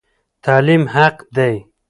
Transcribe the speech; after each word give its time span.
تعلیم 0.43 0.83
حق 0.95 1.17
دی. 1.35 1.55